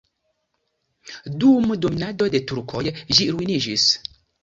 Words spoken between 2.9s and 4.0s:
ĝi ruiniĝis.